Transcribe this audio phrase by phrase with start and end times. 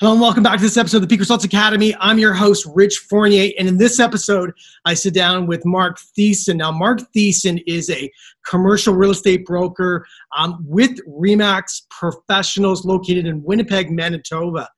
[0.00, 1.94] Hello and welcome back to this episode of the Peak Results Academy.
[2.00, 4.50] I'm your host, Rich Fournier, and in this episode,
[4.86, 6.56] I sit down with Mark Thiessen.
[6.56, 8.10] Now, Mark Thiessen is a
[8.48, 14.70] commercial real estate broker um, with Remax Professionals located in Winnipeg, Manitoba.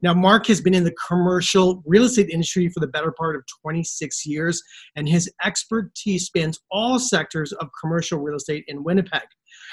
[0.00, 3.44] Now, Mark has been in the commercial real estate industry for the better part of
[3.60, 4.62] 26 years,
[4.96, 9.28] and his expertise spans all sectors of commercial real estate in Winnipeg.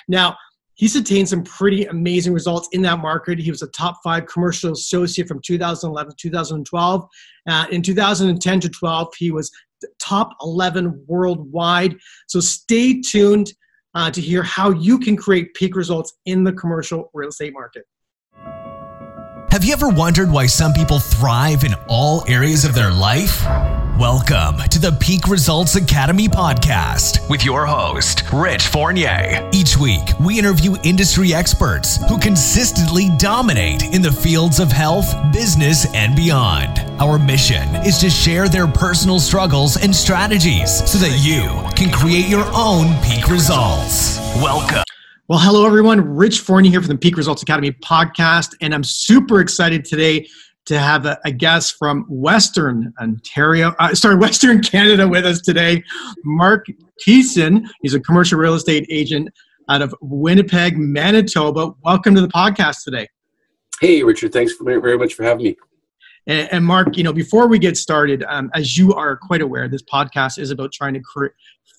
[0.10, 0.36] Now,
[0.78, 3.38] he's attained some pretty amazing results in that market.
[3.38, 7.08] He was a top five commercial associate from 2011 to 2012.
[7.48, 9.52] Uh, in 2010 to 12, he was
[10.00, 11.98] top 11 worldwide.
[12.28, 13.54] So stay tuned
[13.94, 17.86] uh, to hear how you can create peak results in the commercial real estate market.
[19.50, 23.44] Have you ever wondered why some people thrive in all areas of their life?
[24.00, 29.50] Welcome to the Peak Results Academy podcast with your host, Rich Fournier.
[29.52, 35.92] Each week, we interview industry experts who consistently dominate in the fields of health, business,
[35.96, 36.78] and beyond.
[37.02, 42.28] Our mission is to share their personal struggles and strategies so that you can create
[42.28, 44.20] your own peak results.
[44.36, 44.84] Welcome.
[45.28, 46.16] Well, hello, everyone.
[46.16, 50.28] Rich Fournier here from the Peak Results Academy podcast, and I'm super excited today
[50.68, 55.84] to have a, a guest from Western Ontario, uh, sorry, Western Canada with us today,
[56.24, 56.66] Mark
[57.06, 57.66] Thiessen.
[57.82, 59.30] He's a commercial real estate agent
[59.70, 61.74] out of Winnipeg, Manitoba.
[61.84, 63.08] Welcome to the podcast today.
[63.82, 64.34] Hey, Richard.
[64.34, 65.58] Thanks very much for having me.
[66.28, 69.68] And, and, Mark, you know, before we get started, um, as you are quite aware,
[69.68, 71.28] this podcast is about trying to cre-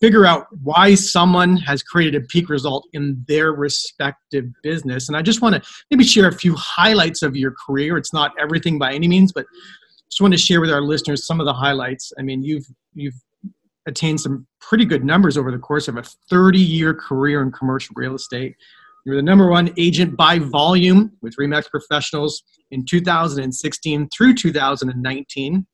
[0.01, 5.09] figure out why someone has created a peak result in their respective business.
[5.09, 7.97] And I just want to maybe share a few highlights of your career.
[7.97, 9.47] It's not everything by any means, but
[10.09, 12.13] just want to share with our listeners some of the highlights.
[12.19, 13.15] I mean, you've you've
[13.87, 18.15] attained some pretty good numbers over the course of a 30-year career in commercial real
[18.15, 18.55] estate.
[19.09, 25.67] You were the number one agent by volume with Remax Professionals in 2016 through 2019.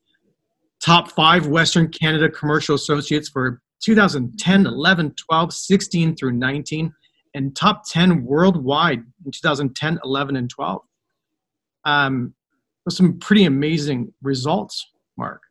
[0.81, 6.93] Top five Western Canada commercial associates for 2010, 11, 12, 16 through 19,
[7.35, 10.83] and top 10 worldwide in 2010, 11, and 12.
[11.85, 12.35] Um,
[12.89, 15.43] some pretty amazing results, Mark.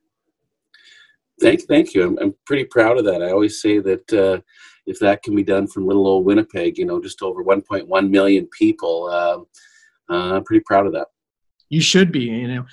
[1.42, 2.04] Thank, thank you.
[2.04, 3.22] I'm, I'm pretty proud of that.
[3.22, 4.40] I always say that uh,
[4.86, 8.48] if that can be done from little old Winnipeg, you know, just over 1.1 million
[8.58, 9.46] people, um,
[10.10, 11.08] uh, I'm pretty proud of that.
[11.70, 12.26] You should be.
[12.26, 12.66] You know,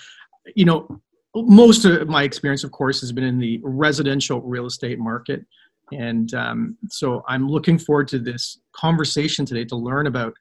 [0.54, 1.00] you know,
[1.34, 5.44] most of my experience, of course, has been in the residential real estate market.
[5.92, 10.34] And um, so I'm looking forward to this conversation today to learn about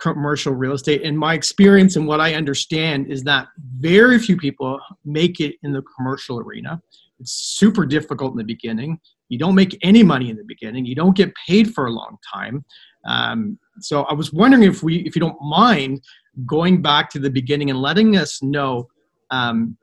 [0.00, 1.02] commercial real estate.
[1.04, 3.48] And my experience and what I understand is that
[3.78, 6.82] very few people make it in the commercial arena.
[7.20, 8.98] It's super difficult in the beginning.
[9.32, 10.84] You don't make any money in the beginning.
[10.84, 12.66] You don't get paid for a long time.
[13.06, 16.02] Um, so I was wondering if we, if you don't mind,
[16.44, 18.88] going back to the beginning and letting us know
[19.30, 19.78] um,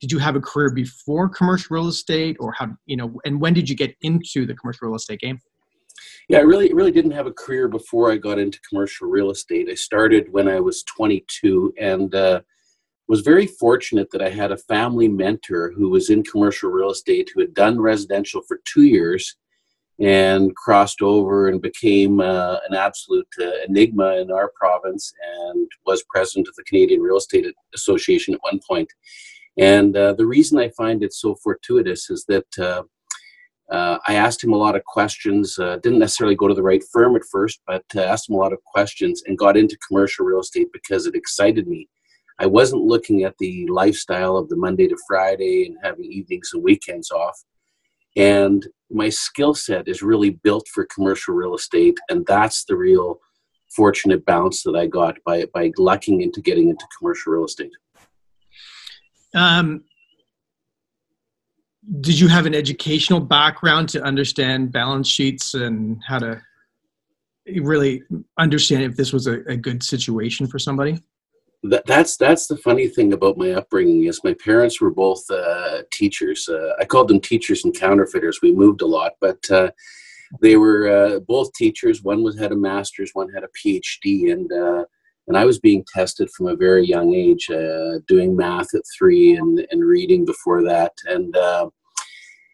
[0.00, 3.54] did you have a career before commercial real estate or how you know and when
[3.54, 5.40] did you get into the commercial real estate game
[6.28, 9.68] yeah i really really didn't have a career before i got into commercial real estate
[9.68, 12.40] i started when i was 22 and uh,
[13.08, 17.30] was very fortunate that i had a family mentor who was in commercial real estate
[17.34, 19.36] who had done residential for two years
[20.00, 26.04] and crossed over and became uh, an absolute uh, enigma in our province and was
[26.08, 28.88] president of the canadian real estate association at one point.
[29.58, 32.82] and uh, the reason I find it so fortuitous is that uh,
[33.70, 35.58] uh, I asked him a lot of questions.
[35.58, 38.52] Uh, didn't necessarily go to the right firm at first, but asked him a lot
[38.52, 41.86] of questions and got into commercial real estate because it excited me.
[42.38, 46.62] I wasn't looking at the lifestyle of the Monday to Friday and having evenings and
[46.62, 47.42] weekends off.
[48.16, 53.20] And my skill set is really built for commercial real estate, and that's the real
[53.74, 57.72] fortunate bounce that I got by by lucking into getting into commercial real estate.
[59.34, 59.84] Um,
[62.00, 66.40] did you have an educational background to understand balance sheets and how to
[67.62, 68.02] really
[68.38, 70.98] understand if this was a, a good situation for somebody?
[71.64, 75.82] That, that's that's the funny thing about my upbringing is my parents were both uh,
[75.92, 76.48] teachers.
[76.48, 78.40] Uh, I called them teachers and counterfeiters.
[78.40, 79.70] We moved a lot, but uh,
[80.40, 82.02] they were uh, both teachers.
[82.02, 84.84] One was had a master's, one had a PhD, and uh,
[85.26, 89.36] and I was being tested from a very young age, uh, doing math at three
[89.36, 91.68] and, and reading before that, and uh,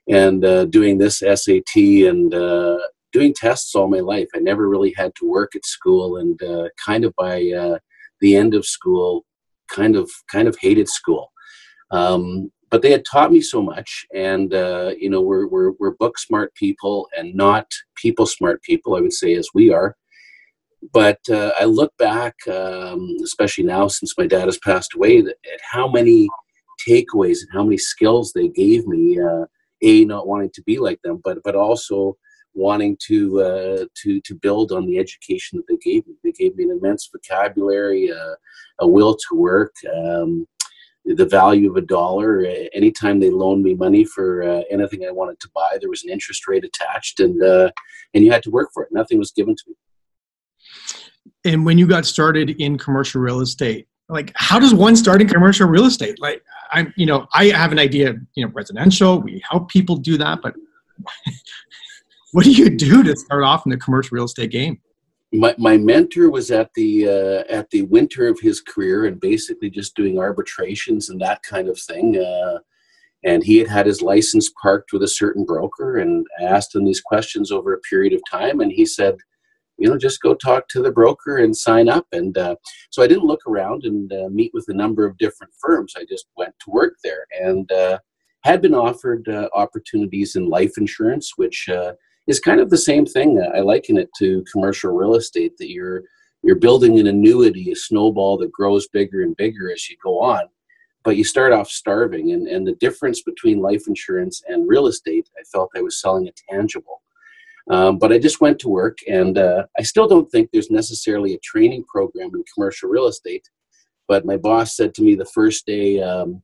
[0.08, 2.78] and uh, doing this SAT and uh,
[3.12, 4.28] doing tests all my life.
[4.34, 7.78] I never really had to work at school, and uh, kind of by uh,
[8.24, 9.24] the end of school,
[9.68, 11.24] kind of kind of hated school.
[11.90, 14.50] Um, but they had taught me so much, and
[15.02, 17.66] you know, we're, we're we're book smart people and not
[18.02, 18.96] people smart people.
[18.96, 19.96] I would say as we are
[20.92, 25.60] but uh, I look back, um, especially now since my dad has passed away, at
[25.72, 26.28] how many
[26.86, 29.18] takeaways and how many skills they gave me.
[29.18, 29.46] Uh,
[29.82, 32.16] a not wanting to be like them, but but also
[32.54, 36.14] wanting to uh, to to build on the education that they gave me.
[36.22, 38.34] They gave me an immense vocabulary, uh,
[38.80, 40.46] a will to work, um,
[41.04, 42.46] the value of a dollar.
[42.72, 46.10] Anytime they loaned me money for uh, anything I wanted to buy, there was an
[46.10, 47.70] interest rate attached, and uh,
[48.14, 48.90] and you had to work for it.
[48.92, 49.74] Nothing was given to me.
[51.46, 55.28] And when you got started in commercial real estate, like how does one start in
[55.28, 56.20] commercial real estate?
[56.20, 56.42] Like
[56.72, 58.14] I'm, you know, I have an idea.
[58.34, 59.20] You know, residential.
[59.20, 60.54] We help people do that, but
[62.34, 64.80] what do you do to start off in the commercial real estate game?
[65.34, 69.68] my, my mentor was at the uh, at the winter of his career and basically
[69.68, 72.18] just doing arbitrations and that kind of thing.
[72.18, 72.58] Uh,
[73.24, 77.00] and he had had his license parked with a certain broker, and asked him these
[77.00, 79.16] questions over a period of time, and he said,
[79.78, 82.56] "You know, just go talk to the broker and sign up." And uh,
[82.90, 85.94] so I didn't look around and uh, meet with a number of different firms.
[85.96, 87.98] I just went to work there and uh,
[88.42, 91.68] had been offered uh, opportunities in life insurance, which
[92.26, 93.42] is kind of the same thing.
[93.54, 96.02] I liken it to commercial real estate that you're
[96.42, 100.42] you're building an annuity, a snowball that grows bigger and bigger as you go on.
[101.02, 105.28] But you start off starving, and, and the difference between life insurance and real estate,
[105.38, 107.00] I felt I was selling a tangible.
[107.70, 111.32] Um, but I just went to work, and uh, I still don't think there's necessarily
[111.32, 113.48] a training program in commercial real estate.
[114.06, 116.42] But my boss said to me the first day, um,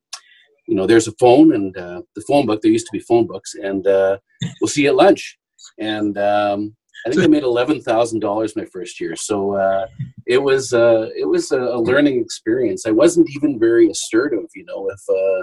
[0.66, 2.62] you know, there's a phone and uh, the phone book.
[2.62, 4.18] There used to be phone books, and uh,
[4.60, 5.38] we'll see you at lunch
[5.78, 6.76] and um,
[7.06, 9.16] I think I made eleven thousand dollars my first year.
[9.16, 9.86] So uh,
[10.26, 12.86] it was uh, it was a, learning experience.
[12.86, 14.90] I wasn't even very assertive, you know.
[14.90, 15.42] If uh,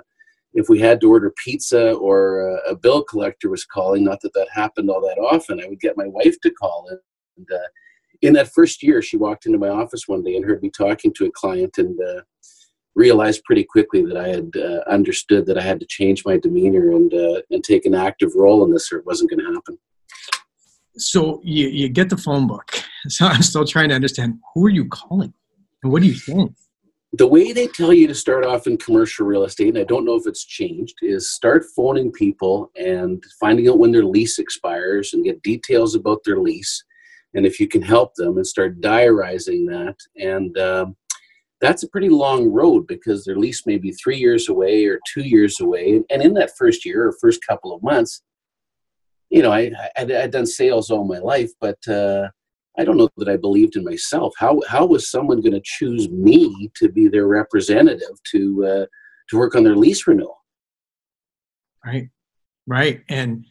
[0.54, 4.48] if we had to order pizza or a bill collector was calling, not that that
[4.54, 6.88] happened all that often, I would get my wife to call.
[7.38, 7.68] And uh,
[8.22, 11.14] in that first year, she walked into my office one day and heard me talking
[11.16, 12.22] to a client and uh,
[12.96, 16.92] realized pretty quickly that I had uh, understood that I had to change my demeanor
[16.92, 17.12] and
[17.50, 19.80] and take an active role in this, or it wasn't going to happen
[20.98, 22.72] so you, you get the phone book.
[23.10, 25.34] So I'm still trying to understand who are you calling
[25.82, 26.54] and what do you think?
[27.14, 30.04] The way they tell you to start off in commercial real estate, and I don't
[30.04, 35.14] know if it's changed, is start phoning people and finding out when their lease expires
[35.14, 36.84] and get details about their lease.
[37.34, 39.96] And if you can help them and start diarizing that.
[40.18, 40.98] And um,
[41.62, 45.24] that's a pretty long road because their lease may be three years away or two
[45.24, 46.02] years away.
[46.10, 48.22] And in that first year or first couple of months,
[49.30, 52.30] you know, I, I had done sales all my life, but uh,
[52.78, 54.34] I don't know that I believed in myself.
[54.38, 58.86] How how was someone going to choose me to be their representative to uh,
[59.30, 60.38] to work on their lease renewal?
[61.86, 62.10] Right,
[62.68, 63.46] right, and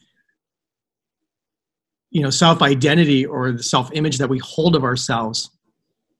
[2.11, 5.51] you know, self identity or the self image that we hold of ourselves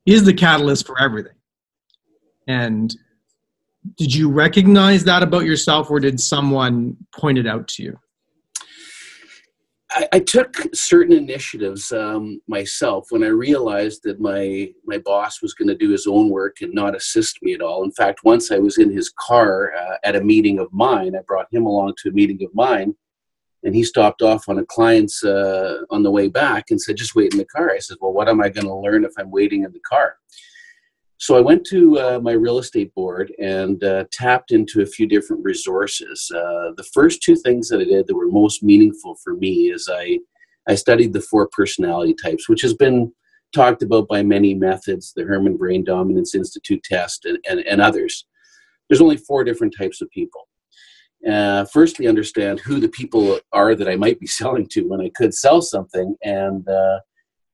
[0.05, 1.33] is the catalyst for everything.
[2.47, 2.95] And
[3.97, 7.99] did you recognize that about yourself, or did someone point it out to you?
[9.97, 15.55] I, I took certain initiatives um, myself when I realized that my my boss was
[15.55, 17.83] going to do his own work and not assist me at all.
[17.83, 21.21] In fact, once I was in his car uh, at a meeting of mine, I
[21.27, 22.95] brought him along to a meeting of mine,
[23.65, 27.15] and he stopped off on a client's uh, on the way back and said, "Just
[27.15, 29.31] wait in the car." I said, "Well, what am I going to learn if I'm
[29.31, 30.17] waiting in the car?"
[31.19, 35.07] So I went to uh, my real estate board and uh, tapped into a few
[35.07, 36.31] different resources.
[36.35, 39.89] Uh, the first two things that I did that were most meaningful for me is
[39.93, 40.19] I
[40.69, 43.13] I studied the four personality types, which has been
[43.55, 48.27] talked about by many methods, the Herrmann Brain Dominance Institute test, and, and, and others.
[48.89, 50.49] There's only four different types of people.
[51.29, 55.11] Uh, firstly, understand who the people are that I might be selling to when I
[55.15, 57.01] could sell something, and uh,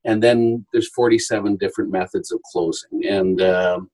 [0.05, 3.91] and then there's 47 different methods of closing and um,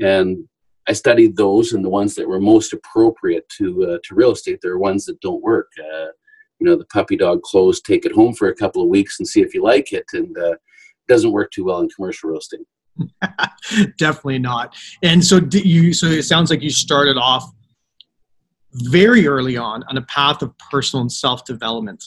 [0.00, 0.48] and
[0.88, 4.58] I studied those and the ones that were most appropriate to uh, to real estate.
[4.62, 5.68] There are ones that don't work.
[5.78, 6.08] Uh,
[6.58, 9.26] you know, the puppy dog close, take it home for a couple of weeks and
[9.26, 10.54] see if you like it, and uh,
[11.08, 12.66] doesn't work too well in commercial real estate.
[13.98, 14.76] Definitely not.
[15.02, 15.92] And so you.
[15.92, 17.44] So it sounds like you started off
[18.74, 22.04] very early on on a path of personal and self development.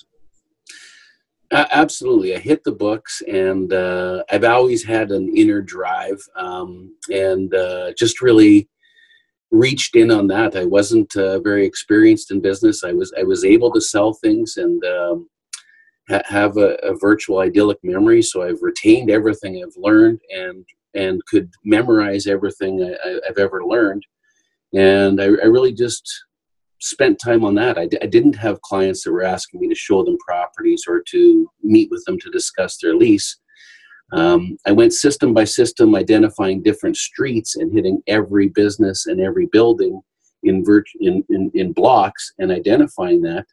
[1.51, 2.35] Uh, absolutely.
[2.35, 7.93] I hit the books, and uh, I've always had an inner drive, um, and uh,
[7.97, 8.67] just really
[9.51, 10.55] reached in on that.
[10.55, 12.83] I wasn't uh, very experienced in business.
[12.83, 15.29] I was I was able to sell things and um,
[16.09, 18.21] ha- have a, a, virtual eidetic memory.
[18.21, 24.03] So I've retained everything I've learned and and could memorize everything I, have ever learned.
[24.73, 26.09] And I, I really just
[26.85, 27.77] spent time on that.
[27.77, 31.01] I d- I didn't have clients that were asking me to show them properties or
[31.09, 33.37] to meet with them to discuss their lease.
[34.13, 39.47] Um, I went system by system, identifying different streets and hitting every business and every
[39.47, 39.99] building
[40.43, 40.63] in,
[40.99, 43.47] in, in, in blocks and identifying that.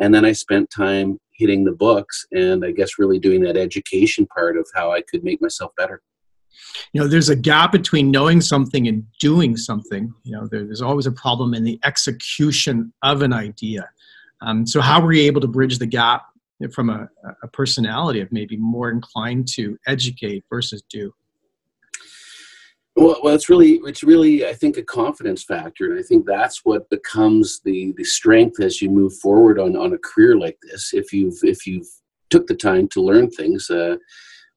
[0.00, 4.26] And then I spent time hitting the books and I guess really doing that education
[4.34, 6.00] part of how I could make myself better.
[6.92, 10.12] You know, there's a gap between knowing something and doing something.
[10.24, 13.88] You know, there, there's always a problem in the execution of an idea.
[14.40, 16.26] Um, so, how were you able to bridge the gap
[16.72, 17.08] from a,
[17.42, 21.12] a personality of maybe more inclined to educate versus do?
[22.96, 26.64] Well, well, it's really, it's really, I think, a confidence factor, and I think that's
[26.64, 30.92] what becomes the the strength as you move forward on on a career like this.
[30.92, 31.86] If you've if you've
[32.28, 33.96] took the time to learn things, uh,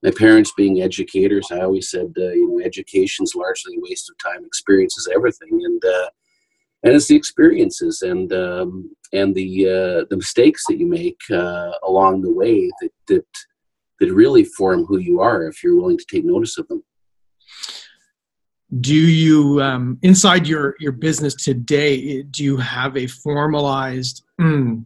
[0.02, 4.16] my parents being educators, I always said, uh, you know, education's largely a waste of
[4.18, 4.44] time.
[4.44, 6.08] Experience is everything, and uh,
[6.82, 11.72] and it's the experiences and um, and the uh, the mistakes that you make uh,
[11.84, 13.26] along the way that that
[14.00, 16.82] that really form who you are if you're willing to take notice of them
[18.80, 24.84] do you um, inside your your business today do you have a formalized mm,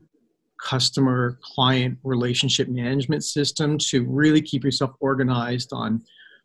[0.60, 6.02] customer client relationship management system to really keep yourself organized on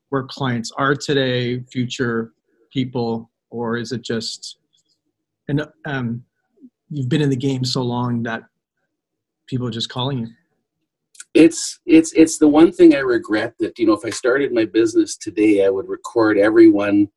[0.10, 2.34] where clients are today future
[2.72, 4.58] people or is it just
[5.48, 6.24] and um,
[6.90, 8.44] you've been in the game so long that
[9.48, 10.28] people are just calling you?
[11.34, 14.66] It's it's it's the one thing i regret that you know if i started my
[14.66, 17.08] business today i would record everyone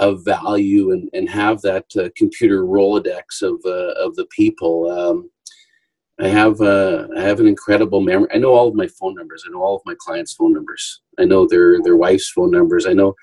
[0.00, 4.90] of value and, and have that uh, computer rolodex of uh, of the people.
[4.90, 5.30] Um,
[6.20, 8.28] I have uh, I have an incredible memory.
[8.34, 9.44] I know all of my phone numbers.
[9.46, 11.02] I know all of my clients' phone numbers.
[11.18, 12.86] I know their their wife's phone numbers.
[12.86, 13.14] I know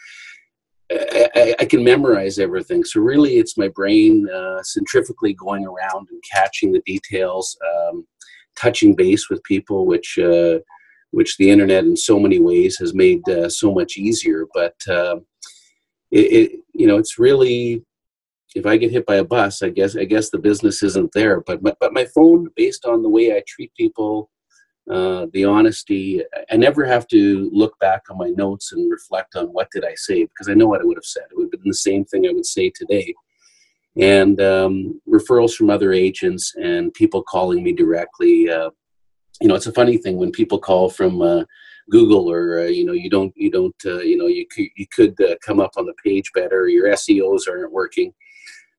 [0.91, 2.83] I, I, I, can memorize everything.
[2.83, 8.07] So really, it's my brain uh, centrifugally going around and catching the details, um,
[8.55, 10.59] touching base with people, which uh,
[11.11, 14.45] which the internet in so many ways has made uh, so much easier.
[14.53, 15.17] But uh,
[16.09, 17.83] it, it, you know, it's really
[18.57, 21.41] if I get hit by a bus, I guess I guess the business isn't there.
[21.41, 24.29] But my, but my phone, based on the way I treat people,
[24.89, 26.21] uh, the honesty.
[26.49, 29.93] I never have to look back on my notes and reflect on what did I
[29.95, 31.23] say because I know what I would have said.
[31.29, 33.13] It would have been the same thing I would say today.
[33.99, 38.49] And um, referrals from other agents and people calling me directly.
[38.49, 38.69] Uh,
[39.41, 41.43] you know, it's a funny thing when people call from uh,
[41.89, 44.85] Google or uh, you know you don't you don't uh, you know you could, you
[44.87, 46.67] could uh, come up on the page better.
[46.67, 48.13] Your SEOs aren't working.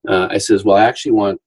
[0.06, 1.40] I says, well, I actually want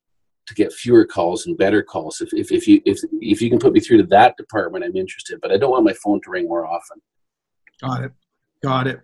[0.48, 2.22] to get fewer calls and better calls.
[2.22, 4.96] If, if, if you if if you can put me through to that department, I'm
[4.96, 5.40] interested.
[5.42, 7.02] But I don't want my phone to ring more often.
[7.82, 8.12] Got it.
[8.62, 9.02] Got it.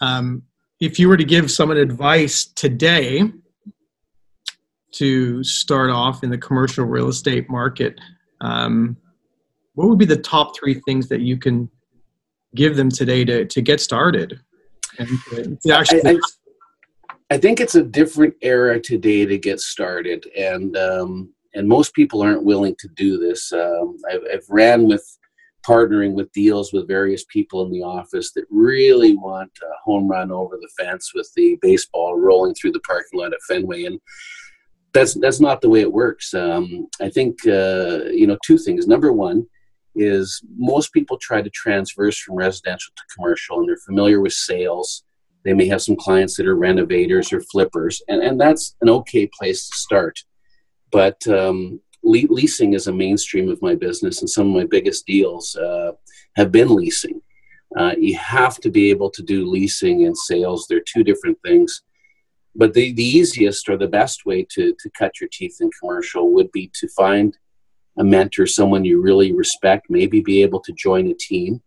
[0.00, 0.42] Um,
[0.80, 3.22] if you were to give someone advice today
[4.92, 7.98] to start off in the commercial real estate market,
[8.40, 8.96] um,
[9.74, 11.70] what would be the top three things that you can
[12.54, 14.40] give them today to, to get started?
[14.98, 15.08] And
[15.62, 16.18] to actually I, I,
[17.28, 22.22] I think it's a different era today to get started, and um, and most people
[22.22, 23.52] aren't willing to do this.
[23.52, 25.04] Um, I've, I've ran with
[25.66, 30.30] partnering with deals with various people in the office that really want a home run
[30.30, 34.00] over the fence with the baseball rolling through the parking lot at Fenway, and
[34.94, 36.32] that's that's not the way it works.
[36.32, 38.86] Um, I think uh, you know two things.
[38.86, 39.46] Number one
[39.96, 45.02] is most people try to transverse from residential to commercial, and they're familiar with sales
[45.46, 49.28] they may have some clients that are renovators or flippers, and, and that's an okay
[49.28, 50.18] place to start.
[50.90, 55.06] But um, le- leasing is a mainstream of my business, and some of my biggest
[55.06, 55.92] deals uh,
[56.34, 57.20] have been leasing.
[57.78, 61.82] Uh, you have to be able to do leasing and sales, they're two different things.
[62.56, 66.32] But the, the easiest or the best way to, to cut your teeth in commercial
[66.34, 67.36] would be to find
[67.98, 71.62] a mentor, someone you really respect, maybe be able to join a team.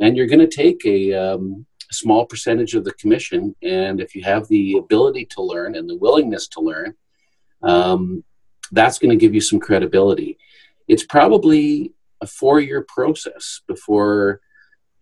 [0.00, 3.54] And you're going to take a, um, small percentage of the commission.
[3.62, 6.94] And if you have the ability to learn and the willingness to learn,
[7.62, 8.24] um,
[8.72, 10.38] that's going to give you some credibility.
[10.88, 14.40] It's probably a four year process before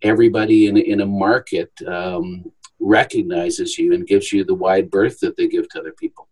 [0.01, 5.35] everybody in, in a market um, recognizes you and gives you the wide berth that
[5.37, 6.27] they give to other people.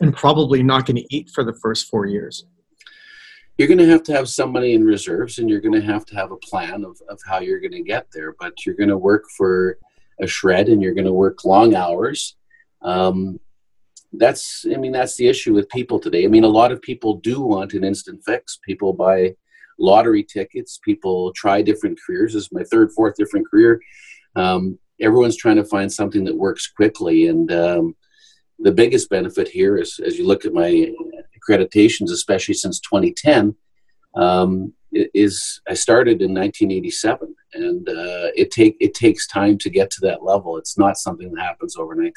[0.00, 2.44] And probably not going to eat for the first four years
[3.60, 6.06] you're going to have to have some money in reserves and you're going to have
[6.06, 8.88] to have a plan of, of how you're going to get there but you're going
[8.88, 9.76] to work for
[10.18, 12.36] a shred and you're going to work long hours.
[12.80, 13.38] Um,
[14.14, 16.24] that's i mean that's the issue with people today.
[16.24, 18.58] I mean a lot of people do want an instant fix.
[18.64, 19.34] People buy
[19.78, 20.80] lottery tickets.
[20.82, 22.32] People try different careers.
[22.32, 23.78] This is my third fourth different career.
[24.36, 27.94] Um, everyone's trying to find something that works quickly and um,
[28.60, 30.92] the biggest benefit here is as you look at my
[31.36, 33.54] accreditations, especially since 2010,
[34.14, 39.90] um, is I started in 1987, and uh, it take it takes time to get
[39.92, 40.56] to that level.
[40.56, 42.14] It's not something that happens overnight.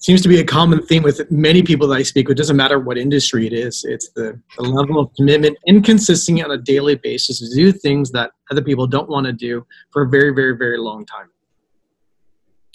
[0.00, 2.36] Seems to be a common theme with many people that I speak with.
[2.36, 3.84] Doesn't matter what industry it is.
[3.84, 8.12] It's the, the level of commitment and consistency on a daily basis to do things
[8.12, 11.28] that other people don't want to do for a very, very, very long time.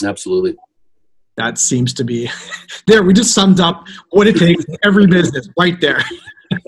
[0.03, 0.57] Absolutely.
[1.35, 2.29] That seems to be
[2.87, 3.03] there.
[3.03, 6.03] We just summed up what it takes in every business right there.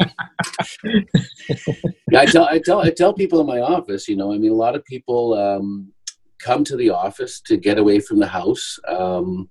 [2.15, 4.55] I tell I tell I tell people in my office, you know, I mean, a
[4.55, 5.91] lot of people um,
[6.39, 9.49] come to the office to get away from the house, um,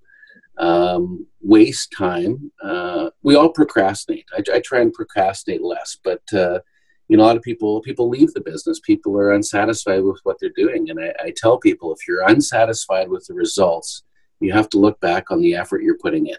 [0.58, 2.50] um, waste time.
[2.62, 4.26] Uh, we all procrastinate.
[4.36, 6.60] I, I, try and procrastinate less, but uh,
[7.08, 8.80] you know, a lot of people people leave the business.
[8.80, 13.08] People are unsatisfied with what they're doing, and I, I tell people if you're unsatisfied
[13.08, 14.02] with the results,
[14.40, 16.36] you have to look back on the effort you're putting in.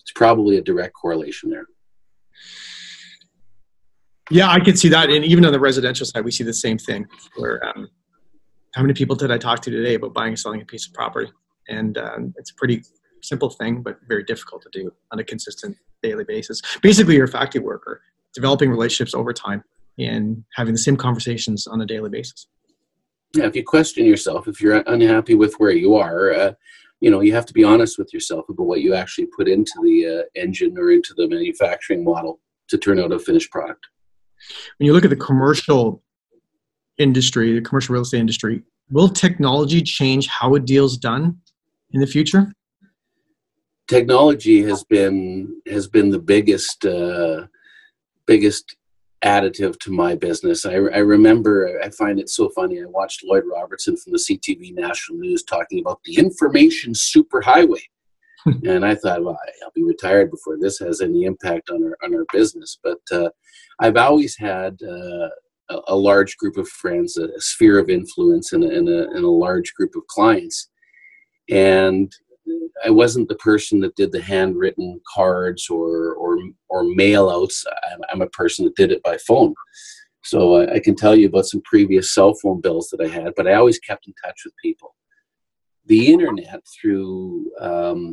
[0.00, 1.66] It's probably a direct correlation there.
[4.30, 6.78] Yeah, I can see that, and even on the residential side, we see the same
[6.78, 7.06] thing.
[7.36, 7.88] Where um,
[8.74, 10.94] how many people did I talk to today about buying and selling a piece of
[10.94, 11.30] property?
[11.68, 12.82] And um, it's a pretty
[13.22, 16.60] simple thing, but very difficult to do on a consistent daily basis.
[16.82, 18.02] Basically, you're a factory worker,
[18.34, 19.62] developing relationships over time
[19.98, 22.48] and having the same conversations on a daily basis.
[23.34, 26.52] Yeah, if you question yourself, if you're unhappy with where you are, uh,
[27.04, 29.74] you know you have to be honest with yourself about what you actually put into
[29.82, 33.86] the uh, engine or into the manufacturing model to turn out a finished product
[34.78, 36.02] when you look at the commercial
[36.98, 41.38] industry, the commercial real estate industry, will technology change how a deal's done
[41.92, 42.52] in the future?
[43.88, 47.46] Technology has been has been the biggest uh,
[48.26, 48.76] biggest
[49.24, 50.66] additive to my business.
[50.66, 52.80] I, I remember, I find it so funny.
[52.80, 57.82] I watched Lloyd Robertson from the CTV National News talking about the information superhighway.
[58.64, 62.14] and I thought, well, I'll be retired before this has any impact on our on
[62.14, 62.78] our business.
[62.82, 63.30] But uh,
[63.80, 65.28] I've always had uh,
[65.70, 69.24] a, a, large group of friends, a, a sphere of influence, and a, and, and
[69.24, 70.68] a large group of clients.
[71.50, 72.12] And
[72.84, 77.64] I wasn't the person that did the handwritten cards or or or mail outs.
[77.92, 79.54] I'm, I'm a person that did it by phone.
[80.22, 83.34] So I, I, can tell you about some previous cell phone bills that I had,
[83.36, 84.94] but I always kept in touch with people.
[85.84, 88.12] The internet through um,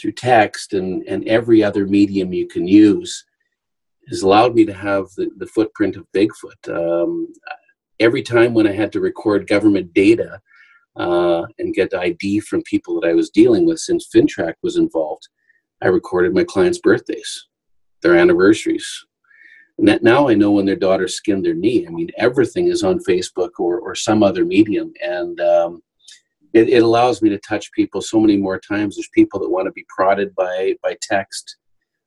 [0.00, 3.24] through text and, and every other medium you can use
[4.08, 6.68] has allowed me to have the, the footprint of Bigfoot.
[6.68, 7.32] Um,
[8.00, 10.40] every time when I had to record government data
[10.96, 15.28] uh, and get ID from people that I was dealing with, since FINTRAC was involved,
[15.82, 17.48] I recorded my clients' birthdays,
[18.02, 19.04] their anniversaries.
[19.78, 21.86] And now I know when their daughter skinned their knee.
[21.86, 24.92] I mean, everything is on Facebook or, or some other medium.
[25.02, 25.82] And um,
[26.52, 28.96] it, it allows me to touch people so many more times.
[28.96, 31.56] There's people that want to be prodded by by text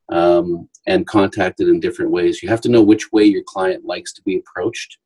[0.10, 2.44] um, and contacted in different ways.
[2.44, 4.98] You have to know which way your client likes to be approached,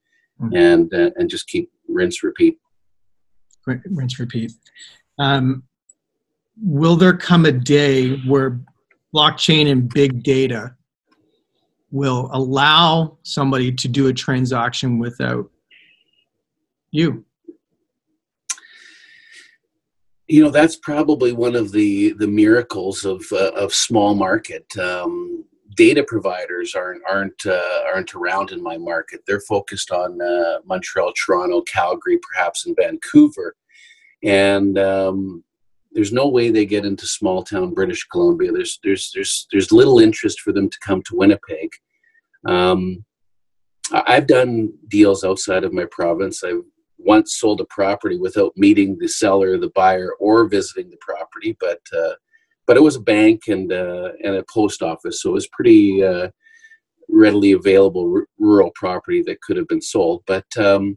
[0.41, 0.55] mm-hmm.
[0.55, 2.57] and uh, and just keep rinse repeat.
[3.65, 4.51] Rinse repeat.
[5.17, 5.63] Um,
[6.61, 8.59] will there come a day where
[9.13, 10.75] blockchain and big data
[11.91, 15.49] will allow somebody to do a transaction without
[16.91, 17.25] you?
[20.29, 25.43] you know that's probably one of the the miracles of uh, of small market um,
[25.79, 29.21] data providers aren't aren't uh, aren't around in my market.
[29.25, 33.55] They're focused on uh, montreal toronto calgary perhaps in vancouver.
[34.21, 35.45] And um,
[35.93, 38.51] there's no way they get into small town british columbia.
[38.51, 41.69] There's there's there's there's little interest for them to come to winnipeg.
[42.45, 43.05] Um,
[43.91, 46.43] i've done deals outside of my province.
[46.43, 51.55] I've once sold a property without meeting the seller, the buyer, or visiting the property.
[51.57, 52.15] But uh,
[52.69, 56.03] but it was a bank and uh, and a post office, so it was pretty
[56.03, 56.29] uh,
[57.09, 60.21] readily available r- rural property that could have been sold.
[60.27, 60.95] But um,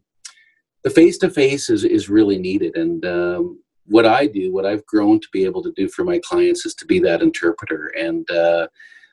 [0.83, 4.85] the face to face is is really needed, and um, what I do, what I've
[4.85, 7.87] grown to be able to do for my clients, is to be that interpreter.
[7.97, 8.67] And uh,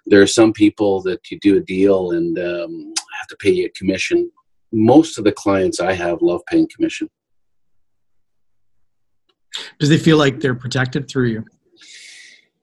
[0.05, 3.67] there are some people that you do a deal and um, have to pay you
[3.69, 4.31] a commission
[4.73, 7.09] most of the clients I have love paying commission.
[9.79, 11.45] Does they feel like they're protected through you?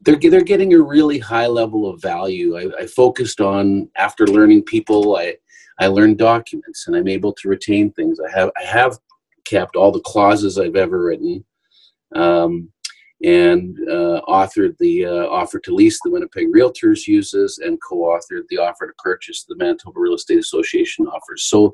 [0.01, 2.57] They're, they're getting a really high level of value.
[2.57, 5.17] I, I focused on after learning people.
[5.17, 5.35] I
[5.79, 8.19] I learned documents, and I'm able to retain things.
[8.19, 8.97] I have I have
[9.45, 11.43] kept all the clauses I've ever written.
[12.15, 12.71] Um,
[13.23, 18.59] and uh, authored the uh, offer to lease the Winnipeg Realtors uses and co-authored the
[18.59, 21.45] offer to purchase the Manitoba Real Estate Association offers.
[21.45, 21.71] So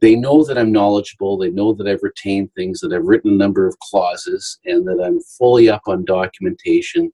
[0.00, 1.38] they know that I'm knowledgeable.
[1.38, 5.00] They know that I've retained things, that I've written a number of clauses, and that
[5.00, 7.12] I'm fully up on documentation.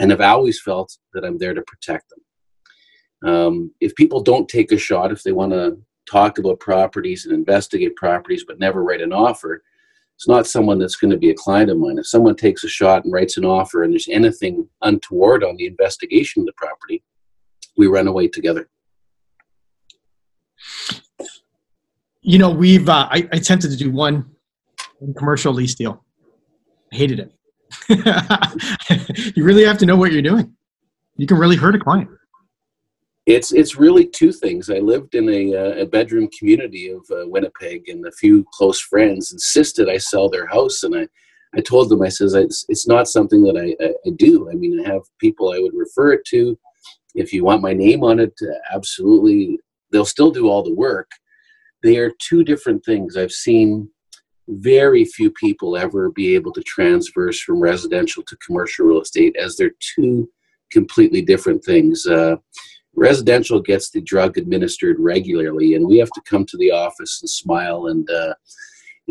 [0.00, 3.32] And I've always felt that I'm there to protect them.
[3.32, 5.78] Um, if people don't take a shot, if they want to
[6.10, 9.62] talk about properties and investigate properties, but never write an offer,
[10.16, 11.98] it's not someone that's going to be a client of mine.
[11.98, 15.66] If someone takes a shot and writes an offer and there's anything untoward on the
[15.66, 17.02] investigation of the property,
[17.76, 18.68] we run away together.
[22.22, 24.30] You know, we've uh, I, I attempted to do one
[25.16, 26.04] commercial lease deal.
[26.92, 27.32] I hated it.
[29.36, 30.54] you really have to know what you're doing.
[31.16, 32.08] You can really hurt a client.
[33.26, 34.70] It's it's really two things.
[34.70, 38.80] I lived in a, uh, a bedroom community of uh, Winnipeg, and a few close
[38.80, 41.06] friends insisted I sell their house, and I,
[41.54, 44.50] I told them I says it's, it's not something that I, I, I do.
[44.50, 46.58] I mean, I have people I would refer it to.
[47.14, 48.32] If you want my name on it,
[48.72, 49.58] absolutely,
[49.92, 51.10] they'll still do all the work.
[51.82, 53.16] They are two different things.
[53.16, 53.90] I've seen
[54.50, 59.56] very few people ever be able to transverse from residential to commercial real estate as
[59.56, 60.28] they're two
[60.70, 62.06] completely different things.
[62.06, 62.36] Uh,
[62.94, 67.30] residential gets the drug administered regularly, and we have to come to the office and
[67.30, 68.34] smile and uh,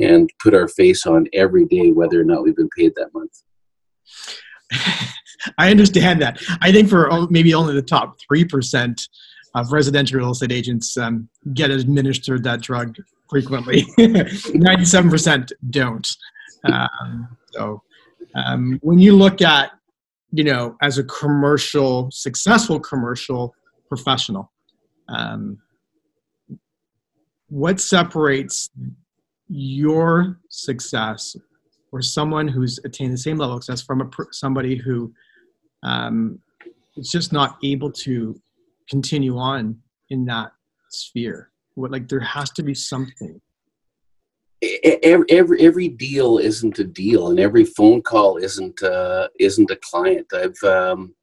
[0.01, 3.43] and put our face on every day, whether or not we've been paid that month.
[5.57, 6.41] I understand that.
[6.61, 9.01] I think for maybe only the top three percent
[9.55, 12.95] of residential real estate agents um, get administered that drug
[13.29, 13.85] frequently.
[13.97, 16.07] Ninety-seven percent don't.
[16.63, 17.81] Um, so
[18.35, 19.71] um, when you look at
[20.31, 23.53] you know as a commercial successful commercial
[23.87, 24.51] professional
[25.07, 25.57] um,
[27.47, 28.69] what separates
[29.47, 31.35] your success
[31.91, 35.11] or someone who's attained the same level of success from a, somebody who
[35.81, 36.39] um,
[36.95, 38.39] is just not able to
[38.87, 39.75] continue on
[40.11, 40.51] in that
[40.89, 41.48] sphere
[41.79, 43.39] what like there has to be something
[45.03, 49.79] every, every every deal isn't a deal and every phone call isn't uh isn't a
[49.81, 51.13] client i've um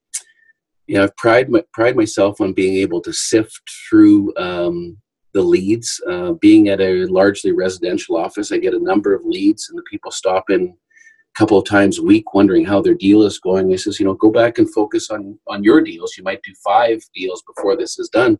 [0.87, 4.97] you know, I've pride my, pride myself on being able to sift through um,
[5.35, 6.01] the leads.
[6.09, 9.85] Uh, being at a largely residential office, I get a number of leads, and the
[9.91, 13.73] people stop in a couple of times a week, wondering how their deal is going.
[13.73, 16.17] I says, you know, go back and focus on on your deals.
[16.17, 18.39] You might do five deals before this is done,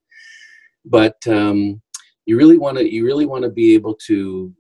[0.85, 1.83] but um,
[2.27, 4.53] you really want to you really want to be able to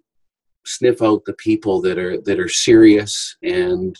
[0.64, 3.96] sniff out the people that are that are serious and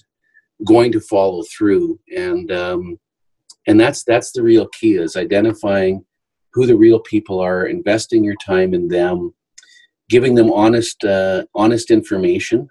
[0.66, 1.98] going to follow through.
[2.16, 2.98] And um,
[3.66, 6.04] and that's that's the real key is identifying
[6.52, 9.34] who the real people are investing your time in them
[10.08, 12.68] giving them honest uh, honest information.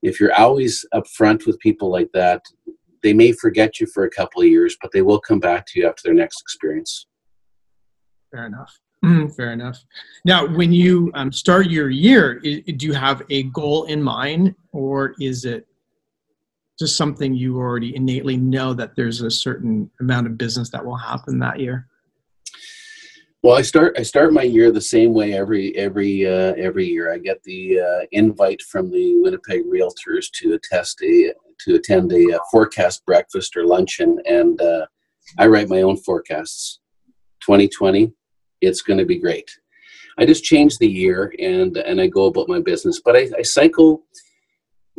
[0.00, 2.42] If you're always upfront with people like that
[3.02, 5.80] they may forget you for a couple of years but they will come back to
[5.80, 7.06] you after their next experience.
[8.30, 9.84] Fair enough mm, fair enough
[10.24, 15.14] now when you um, start your year do you have a goal in mind or
[15.20, 15.68] is it
[16.78, 20.96] just something you already innately know that there's a certain amount of business that will
[20.96, 21.88] happen that year?
[23.42, 27.12] Well, I start I start my year the same way every every uh, every year.
[27.12, 31.32] I get the uh, invite from the Winnipeg Realtors to attest a
[31.64, 34.86] to attend a uh, forecast breakfast or luncheon, and uh,
[35.38, 36.80] I write my own forecasts.
[37.42, 38.12] 2020,
[38.60, 39.50] it's going to be great.
[40.18, 43.42] I just change the year and and I go about my business, but I, I
[43.42, 44.02] cycle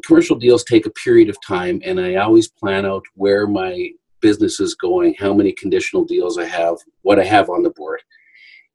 [0.06, 3.90] commercial deals take a period of time, and I always plan out where my
[4.22, 8.02] business is going, how many conditional deals I have, what I have on the board.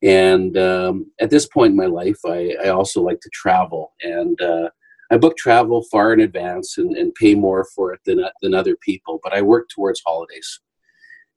[0.03, 4.39] And um, at this point in my life, I, I also like to travel, and
[4.41, 4.69] uh,
[5.11, 8.75] I book travel far in advance and, and pay more for it than, than other
[8.81, 9.19] people.
[9.23, 10.59] But I work towards holidays.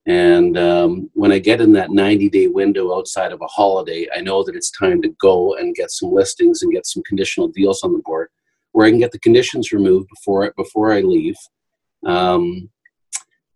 [0.09, 4.21] And um, when I get in that 90 day window outside of a holiday, I
[4.21, 7.83] know that it's time to go and get some listings and get some conditional deals
[7.83, 8.29] on the board
[8.71, 11.35] where I can get the conditions removed before before I leave.
[12.07, 12.71] Um,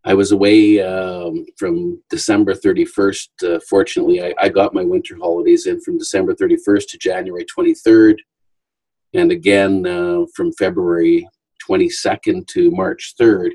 [0.05, 3.27] I was away um, from December 31st.
[3.43, 8.17] Uh, fortunately, I, I, got my winter holidays in from December 31st to January 23rd,
[9.13, 11.27] and again uh, from February
[11.67, 13.51] 22nd to March 3rd,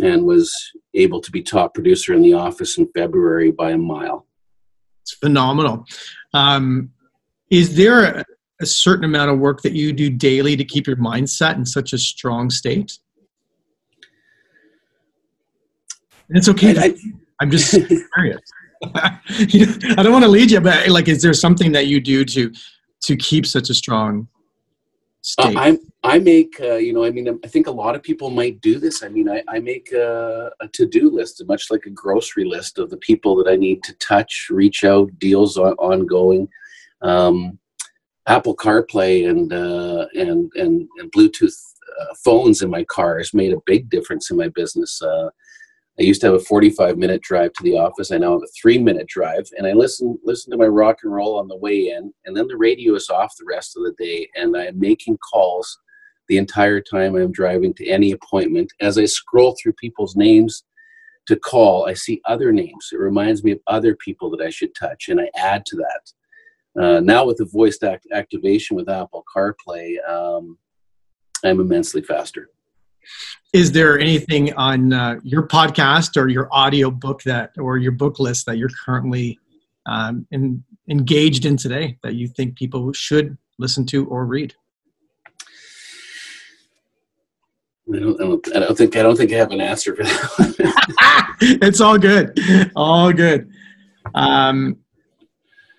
[0.00, 0.52] and was
[0.94, 4.26] able to be top producer in the office in February by a mile.
[5.02, 5.84] It's phenomenal.
[6.32, 6.90] Um,
[7.50, 8.24] is there a,
[8.60, 11.92] a certain amount of work that you do daily to keep your mindset in such
[11.92, 12.98] a strong state?
[16.28, 16.78] And it's okay.
[16.78, 16.94] I,
[17.42, 17.72] am just
[18.14, 18.40] curious.
[18.94, 22.52] I don't want to lead you, but like, is there something that you do to
[23.02, 24.28] to keep such a strong
[25.22, 25.56] state?
[25.56, 28.30] Uh, I I make uh, you know I mean I think a lot of people
[28.30, 29.02] might do this.
[29.02, 32.78] I mean I, I make a, a to do list, much like a grocery list
[32.78, 36.48] of the people that I need to touch, reach out, deals on, ongoing.
[37.00, 37.58] Um,
[38.26, 41.56] Apple CarPlay and uh, and, and and Bluetooth
[42.00, 45.00] uh, phones in my car has made a big difference in my business.
[45.02, 45.30] Uh,
[46.00, 48.10] I used to have a 45 minute drive to the office.
[48.10, 51.12] I now have a three minute drive, and I listen listen to my rock and
[51.12, 53.94] roll on the way in, and then the radio is off the rest of the
[53.98, 55.78] day, and I'm making calls
[56.28, 58.72] the entire time I'm driving to any appointment.
[58.80, 60.64] As I scroll through people's names
[61.26, 62.88] to call, I see other names.
[62.92, 66.82] It reminds me of other people that I should touch, and I add to that.
[66.82, 70.56] Uh, now with the voice act- activation with Apple CarPlay, um,
[71.44, 72.48] I'm immensely faster.
[73.52, 78.18] Is there anything on uh, your podcast or your audio book that, or your book
[78.18, 79.38] list that you're currently
[79.86, 84.54] um, in, engaged in today that you think people should listen to or read?
[87.92, 90.04] I don't, I don't, I don't think I don't think I have an answer for
[90.04, 91.36] that.
[91.40, 92.40] it's all good,
[92.74, 93.50] all good.
[94.14, 94.78] Um,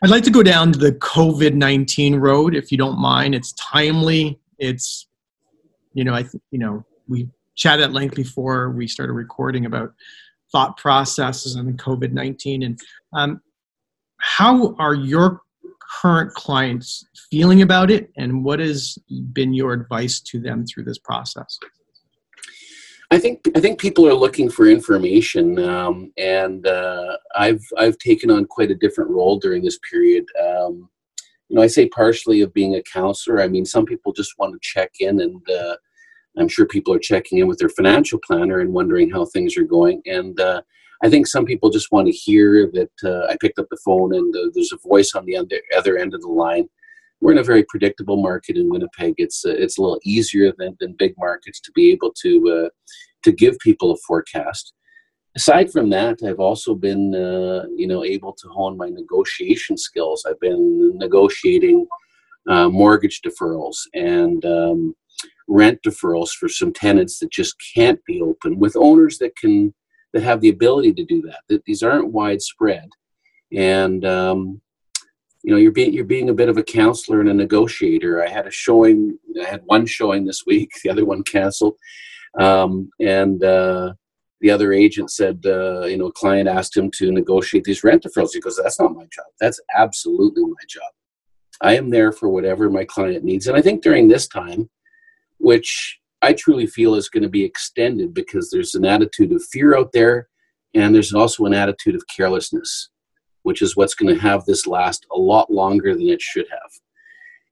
[0.03, 3.33] I'd like to go down to the COVID nineteen road, if you don't mind.
[3.33, 4.39] It's timely.
[4.59, 5.07] It's,
[5.93, 9.93] you know, I th- you know we chatted at length before we started recording about
[10.51, 12.79] thought processes and COVID nineteen, and
[13.13, 13.41] um,
[14.19, 15.41] how are your
[16.01, 18.97] current clients feeling about it, and what has
[19.31, 21.59] been your advice to them through this process?
[23.11, 28.31] I think I think people are looking for information, um, and uh, I've I've taken
[28.31, 30.25] on quite a different role during this period.
[30.41, 30.89] Um,
[31.49, 33.39] you know, I say partially of being a counselor.
[33.39, 35.75] I mean, some people just want to check in, and uh,
[36.37, 39.63] I'm sure people are checking in with their financial planner and wondering how things are
[39.63, 40.01] going.
[40.05, 40.61] And uh,
[41.03, 44.15] I think some people just want to hear that uh, I picked up the phone
[44.15, 45.37] and uh, there's a voice on the
[45.77, 46.67] other end of the line
[47.23, 49.15] we're in a very predictable market in Winnipeg.
[49.17, 52.69] It's uh, it's a little easier than, than big markets to be able to uh,
[53.23, 54.73] to give people a forecast.
[55.35, 60.25] Aside from that, I've also been uh, you know able to hone my negotiation skills.
[60.27, 61.87] I've been negotiating
[62.45, 64.93] mortgage deferrals and um,
[65.47, 69.73] rent deferrals for some tenants that just can't be open with owners that can
[70.13, 71.39] that have the ability to do that.
[71.49, 72.87] That these aren't widespread,
[73.55, 74.61] and um,
[75.43, 78.23] you know you're being you're being a bit of a counselor and a negotiator.
[78.23, 81.75] I had a showing i had one showing this week the other one canceled.
[82.39, 83.93] Um, and uh,
[84.41, 88.03] the other agent said uh, you know a client asked him to negotiate these rent
[88.03, 88.33] deferrals.
[88.33, 89.25] He goes that's not my job.
[89.39, 90.91] That's absolutely my job.
[91.61, 93.47] I am there for whatever my client needs.
[93.47, 94.69] And i think during this time
[95.43, 99.77] which i truly feel is going to be extended because there's an attitude of fear
[99.77, 100.27] out there
[100.73, 102.89] and there's also an attitude of carelessness
[103.43, 106.71] which is what's going to have this last a lot longer than it should have.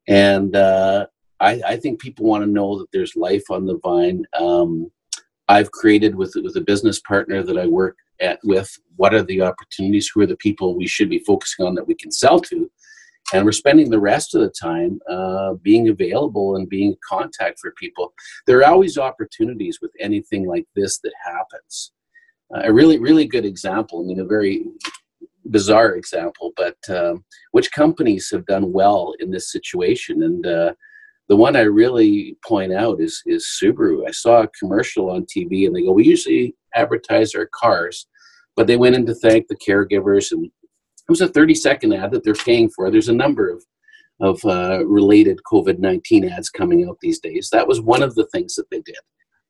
[0.08, 1.06] And uh,
[1.40, 4.26] I, I, think people want to know that there's life on the vine.
[4.38, 4.92] Um,
[5.48, 8.70] I've created with with a business partner that I work at with.
[8.96, 10.10] What are the opportunities?
[10.14, 12.72] Who are the people we should be focusing on that we can sell to?
[13.34, 17.60] And we're spending the rest of the time uh, being available and being in contact
[17.60, 18.14] for people.
[18.46, 21.94] There are always opportunities with anything like this that happens.
[22.54, 24.02] Uh, a really, really good example.
[24.02, 24.66] I mean, a very
[25.50, 30.24] bizarre example, but um, which companies have done well in this situation?
[30.24, 30.74] And uh,
[31.30, 34.08] the one I really point out is is Subaru.
[34.08, 38.08] I saw a commercial on TV, and they go, "We usually advertise our cars,"
[38.56, 40.52] but they went in to thank the caregivers, and
[41.12, 42.90] was a 30 second ad that they're paying for.
[42.90, 43.64] There's a number of
[44.22, 47.50] of uh, related COVID 19 ads coming out these days.
[47.52, 48.98] That was one of the things that they did.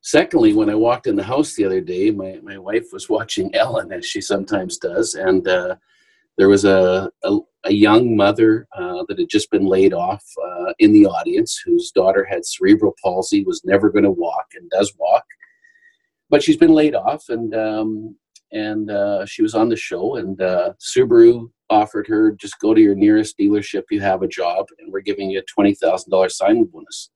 [0.01, 3.53] Secondly, when I walked in the house the other day, my, my wife was watching
[3.55, 5.75] Ellen, as she sometimes does, and uh,
[6.37, 10.73] there was a, a, a young mother uh, that had just been laid off uh,
[10.79, 14.93] in the audience whose daughter had cerebral palsy, was never going to walk, and does
[14.97, 15.25] walk.
[16.29, 18.15] But she's been laid off, and um,
[18.51, 22.81] and uh, she was on the show, and uh, Subaru offered her just go to
[22.81, 26.37] your nearest dealership, you have a job, and we're giving you a twenty thousand dollars
[26.37, 27.09] signing bonus.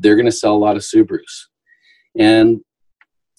[0.00, 1.46] They're going to sell a lot of Subarus
[2.16, 2.60] and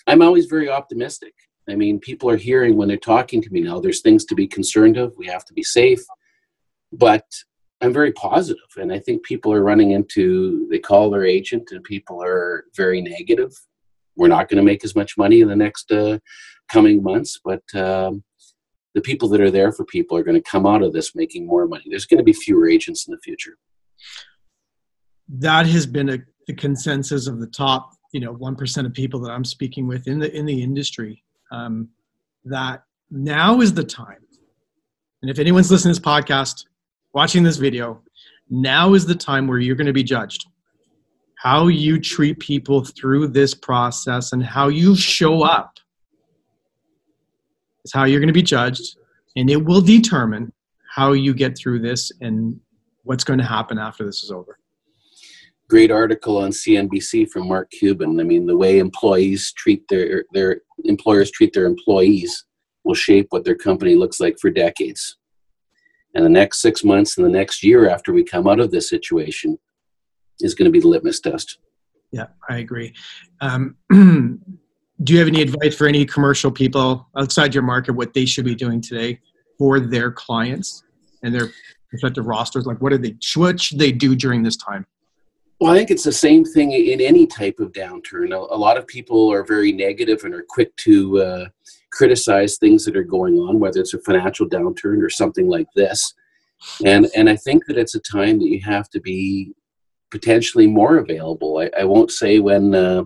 [0.08, 1.34] I'm always very optimistic.
[1.70, 4.48] I mean, people are hearing when they're talking to me now, there's things to be
[4.48, 5.14] concerned of.
[5.18, 6.04] We have to be safe.
[6.92, 7.26] But
[7.82, 11.84] I'm very positive, and I think people are running into, they call their agent, and
[11.84, 13.52] people are very negative.
[14.16, 16.20] We're not going to make as much money in the next uh,
[16.70, 18.24] coming months, but um,
[18.94, 21.48] the people that are there for people are going to come out of this making
[21.48, 21.86] more money.
[21.90, 23.58] There's going to be fewer agents in the future.
[25.30, 29.20] That has been a, the consensus of the top you know one percent of people
[29.22, 31.90] that I'm speaking with in the in the industry um,
[32.46, 34.20] that now is the time.
[35.22, 36.66] And if anyone's listening to this podcast,
[37.14, 38.02] watching this video,
[38.50, 40.46] now is the time where you're going to be judged.
[41.44, 45.78] How you treat people through this process and how you show up
[47.84, 48.96] is how you're going to be judged,
[49.36, 50.54] and it will determine
[50.96, 52.58] how you get through this and
[53.04, 54.58] what's going to happen after this is over
[55.74, 58.20] great article on CNBC from Mark Cuban.
[58.20, 62.46] I mean, the way employees treat their their employers treat their employees
[62.84, 65.18] will shape what their company looks like for decades.
[66.14, 68.88] And the next six months and the next year after we come out of this
[68.88, 69.58] situation
[70.44, 71.60] is going to be the litmus test.
[72.12, 72.94] Yeah, I agree.
[73.42, 78.26] Um, do you have any advice for any commercial people outside your market what they
[78.26, 79.20] should be doing today
[79.58, 80.84] for their clients
[81.24, 81.50] and their
[81.92, 82.66] respective rosters?
[82.66, 84.86] Like, what do they what should they do during this time?
[85.60, 88.34] Well, I think it's the same thing in any type of downturn.
[88.34, 91.46] A, a lot of people are very negative and are quick to uh,
[91.92, 96.14] criticize things that are going on, whether it's a financial downturn or something like this.
[96.86, 99.54] And and I think that it's a time that you have to be
[100.14, 101.58] potentially more available.
[101.58, 103.04] I, I won't say when uh,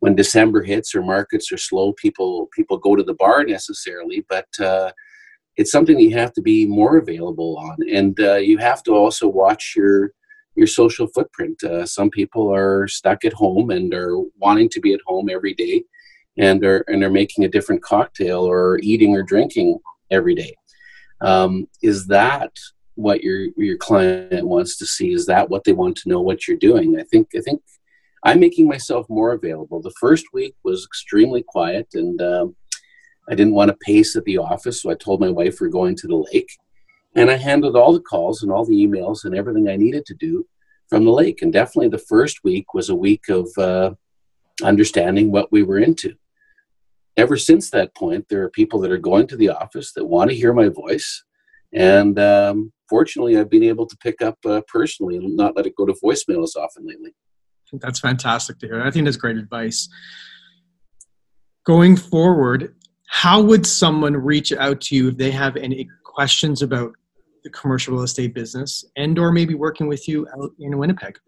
[0.00, 4.48] when December hits or markets are slow, people people go to the bar necessarily, but
[4.60, 4.90] uh,
[5.56, 9.28] it's something you have to be more available on, and uh, you have to also
[9.28, 10.12] watch your
[10.56, 11.62] your social footprint.
[11.62, 15.54] Uh, some people are stuck at home and are wanting to be at home every
[15.54, 15.84] day,
[16.38, 19.78] and are and are making a different cocktail or eating or drinking
[20.10, 20.52] every day.
[21.20, 22.52] Um, is that
[22.94, 25.12] what your your client wants to see?
[25.12, 26.98] Is that what they want to know what you're doing?
[26.98, 27.62] I think I think
[28.24, 29.80] I'm making myself more available.
[29.80, 32.56] The first week was extremely quiet, and um,
[33.28, 35.96] I didn't want to pace at the office, so I told my wife we're going
[35.96, 36.50] to the lake,
[37.14, 40.14] and I handled all the calls and all the emails and everything I needed to
[40.14, 40.46] do
[40.88, 41.42] from the lake.
[41.42, 43.92] And definitely, the first week was a week of uh,
[44.62, 46.16] understanding what we were into
[47.16, 50.30] ever since that point, there are people that are going to the office that want
[50.30, 51.24] to hear my voice.
[51.72, 55.74] And um, fortunately, I've been able to pick up uh, personally and not let it
[55.74, 57.14] go to voicemail as often lately.
[57.72, 58.82] That's fantastic to hear.
[58.82, 59.88] I think that's great advice.
[61.64, 62.74] Going forward,
[63.08, 66.92] how would someone reach out to you if they have any questions about
[67.44, 71.18] the commercial real estate business and or maybe working with you out in Winnipeg?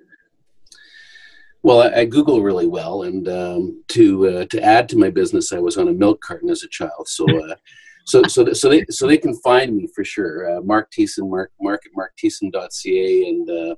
[1.62, 5.50] Well, I, I, Google really well, and um, to uh, to add to my business,
[5.50, 7.08] I was on a milk carton as a child.
[7.08, 7.54] So, uh,
[8.04, 10.56] so so so they so they can find me for sure.
[10.56, 13.74] Uh, Mark Thiessen, Mark Mark at markthiessen.ca, and uh,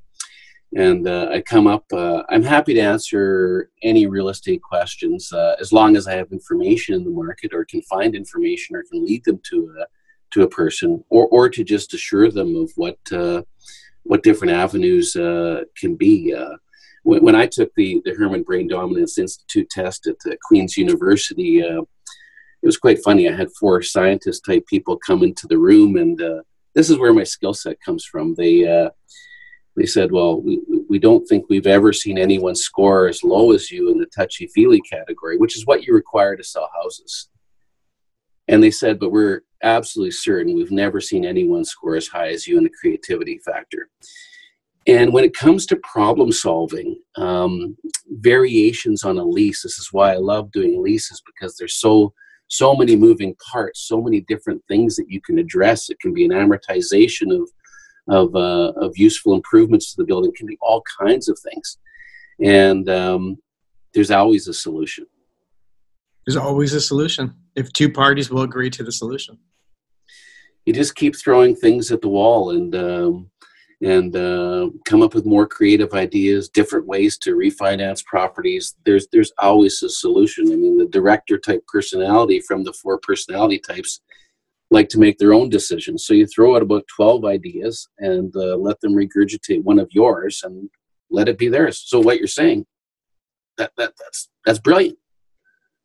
[0.75, 1.85] and uh, I come up.
[1.93, 6.95] Uh, I'm happy to answer any real estate questions as long as I have information
[6.95, 9.87] in the market, or can find information, or can lead them to a
[10.33, 12.99] to a person, or or to just assure them of what
[14.03, 16.35] what different avenues can be
[17.07, 21.83] when, when I took the, the Herrmann Brain Dominance Institute test at Queen's University, uh,
[22.63, 23.29] it was quite funny.
[23.29, 26.43] I had four scientist type people come into the room, and uh,
[26.75, 28.35] this is where my skill set comes from.
[28.35, 28.91] They uh,
[29.77, 33.71] they said, "Well, we, we don't think we've ever seen anyone score as low as
[33.71, 37.29] you in the touchy feely category, which is what you require to sell houses."
[38.49, 42.47] And they said, "But we're absolutely certain we've never seen anyone score as high as
[42.47, 43.89] you in the creativity factor."
[44.87, 47.77] And when it comes to problem solving, um,
[48.09, 52.15] variations on a lease, this is why I love doing leases because they're so
[52.49, 55.91] so many moving parts, so many different things that you can address.
[55.91, 57.49] It can be an amortization of
[58.09, 60.31] of, uh, of useful improvements to the building.
[60.31, 61.79] It can be all kinds of things,
[62.41, 63.37] and um,
[63.95, 65.07] there's always a solution.
[66.25, 69.39] There's always a solution if two parties will agree to the solution.
[70.67, 73.31] You just keep throwing things at the wall, and um,
[73.83, 78.75] and uh, come up with more creative ideas, different ways to refinance properties.
[78.87, 80.51] There's there's always a solution.
[80.51, 84.01] I mean, the director type personality from the four personality types
[84.71, 86.05] like to make their own decisions.
[86.05, 90.43] So you throw out about twelve ideas and uh, let them regurgitate one of yours
[90.43, 90.71] and
[91.11, 91.85] let it be theirs.
[91.87, 92.67] So what you're saying,
[93.59, 94.99] that that that's that's brilliant.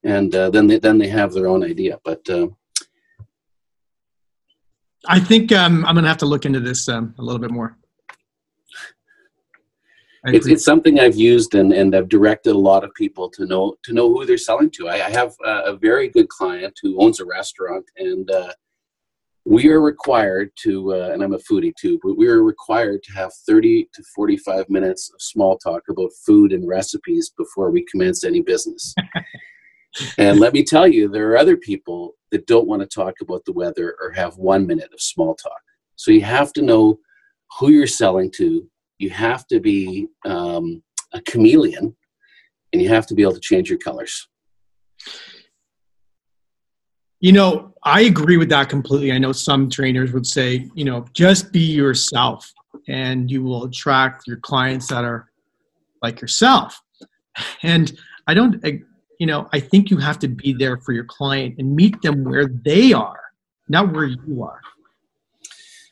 [0.03, 2.27] And uh, then they then they have their own idea, but.
[2.29, 2.47] Uh,
[5.07, 7.49] I think um, I'm going to have to look into this um, a little bit
[7.49, 7.75] more
[10.25, 13.75] it's, it's something I've used and, and I've directed a lot of people to know
[13.83, 14.87] to know who they're selling to.
[14.87, 18.53] I, I have a, a, very good client who owns a restaurant, and uh,
[19.45, 23.13] we are required to, uh, and I'm a foodie too, but we are required to
[23.13, 28.23] have 30 to 45 minutes of small talk about food and recipes before we commence
[28.23, 28.93] any business.
[30.19, 33.43] and let me tell you, there are other people that don't want to talk about
[33.45, 35.61] the weather or have one minute of small talk.
[35.95, 36.99] So you have to know
[37.59, 38.69] who you're selling to
[39.01, 41.95] you have to be um, a chameleon
[42.71, 44.27] and you have to be able to change your colors.
[47.19, 49.11] You know, I agree with that completely.
[49.11, 52.51] I know some trainers would say, you know, just be yourself
[52.87, 55.29] and you will attract your clients that are
[56.01, 56.79] like yourself.
[57.63, 57.91] And
[58.27, 58.63] I don't,
[59.19, 62.23] you know, I think you have to be there for your client and meet them
[62.23, 63.21] where they are,
[63.67, 64.61] not where you are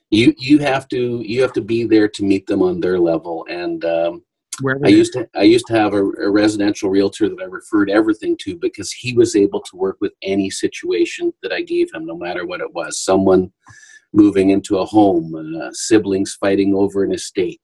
[0.10, 3.46] you you have to you have to be there to meet them on their level
[3.50, 4.24] and um,
[4.84, 8.36] I used to I used to have a, a, residential realtor that I referred everything
[8.42, 12.18] to because he was able to work with any situation that I gave him, no
[12.18, 13.00] matter what it was.
[13.00, 13.52] Someone
[14.12, 17.62] moving into a home, uh, siblings fighting over an estate.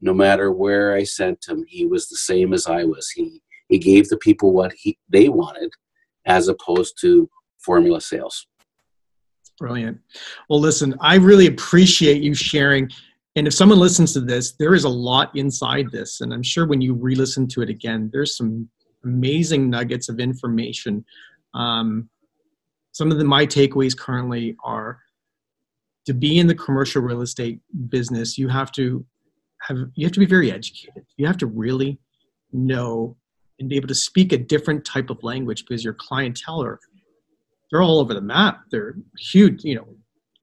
[0.00, 3.10] No matter where I sent him, he was the same as I was.
[3.10, 5.72] He he gave the people what he they wanted,
[6.26, 8.46] as opposed to formula sales.
[9.58, 9.98] Brilliant.
[10.48, 12.90] Well, listen, I really appreciate you sharing.
[13.36, 16.20] And if someone listens to this, there is a lot inside this.
[16.20, 18.68] And I'm sure when you re listen to it again, there's some
[19.04, 21.04] amazing nuggets of information.
[21.54, 22.08] Um,
[22.92, 25.00] some of the, my takeaways currently are
[26.06, 29.04] to be in the commercial real estate business, you have to
[29.62, 31.04] have you have to be very educated.
[31.16, 31.98] You have to really
[32.52, 33.16] know
[33.58, 36.78] and be able to speak a different type of language because your clientele are
[37.70, 38.60] they're all over the map.
[38.70, 39.86] They're huge, you know,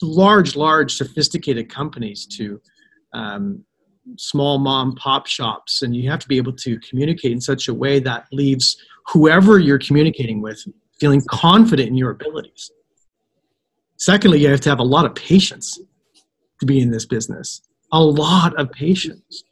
[0.01, 2.61] large, large, sophisticated companies to
[3.13, 3.63] um,
[4.17, 7.73] small mom pop shops, and you have to be able to communicate in such a
[7.73, 10.63] way that leaves whoever you're communicating with
[10.99, 12.71] feeling confident in your abilities.
[13.97, 15.79] Secondly, you have to have a lot of patience
[16.59, 17.61] to be in this business.
[17.91, 19.43] A lot of patience,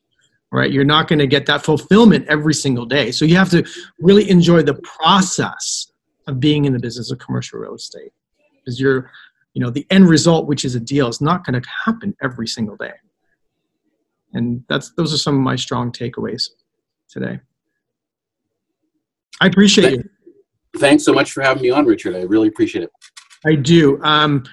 [0.51, 0.71] right?
[0.71, 3.11] You're not going to get that fulfillment every single day.
[3.11, 3.63] So you have to
[3.99, 5.88] really enjoy the process
[6.29, 8.13] of being in the business of commercial real estate
[8.55, 9.11] because you're,
[9.53, 12.47] you know, the end result, which is a deal, is not going to happen every
[12.47, 12.93] single day.
[14.33, 16.49] And that's those are some of my strong takeaways
[17.09, 17.39] today.
[19.41, 20.09] I appreciate you.
[20.77, 22.15] Thanks so much for having me on, Richard.
[22.15, 22.91] I really appreciate it.
[23.45, 23.99] I do.
[24.03, 24.43] Um,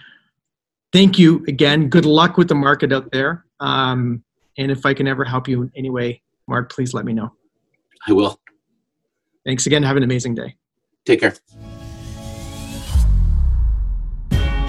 [0.92, 1.88] thank you again.
[1.88, 3.44] Good luck with the market out there.
[3.60, 4.22] Um,
[4.56, 7.32] and if I can ever help you in any way, Mark, please let me know.
[8.06, 8.40] I will.
[9.44, 9.82] Thanks again.
[9.82, 10.56] Have an amazing day.
[11.04, 11.34] Take care.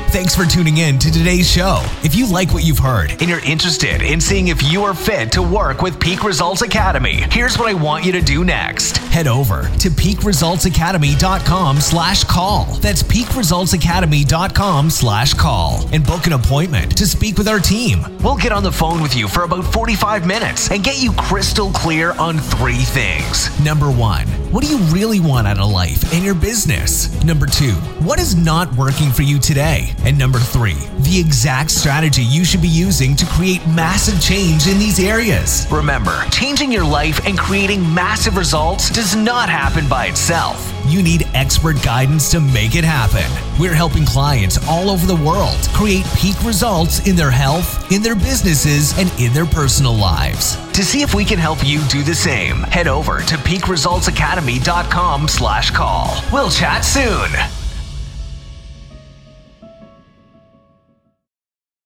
[0.09, 1.81] Thanks for tuning in to today's show.
[2.01, 5.31] If you like what you've heard and you're interested in seeing if you are fit
[5.33, 8.97] to work with Peak Results Academy, here's what I want you to do next.
[8.97, 12.65] Head over to peakresultsacademy.com slash call.
[12.79, 17.99] That's peakresultsacademy.com slash call and book an appointment to speak with our team.
[18.23, 21.69] We'll get on the phone with you for about 45 minutes and get you crystal
[21.71, 23.49] clear on three things.
[23.63, 27.11] Number one, what do you really want out of life and your business?
[27.23, 29.93] Number two, what is not working for you today?
[30.05, 34.77] And number three, the exact strategy you should be using to create massive change in
[34.79, 35.67] these areas.
[35.71, 40.73] Remember, changing your life and creating massive results does not happen by itself.
[40.87, 43.29] You need expert guidance to make it happen.
[43.59, 48.15] We're helping clients all over the world create peak results in their health, in their
[48.15, 50.55] businesses, and in their personal lives.
[50.73, 55.71] To see if we can help you do the same, head over to peakresultsacademy.com slash
[55.71, 56.23] call.
[56.31, 57.31] We'll chat soon.